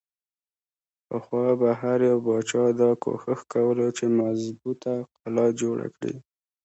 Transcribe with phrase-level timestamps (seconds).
[1.07, 6.15] پخوا به هر يو باچا دا کوښښ کولو چې مضبوطه قلا جوړه کړي۔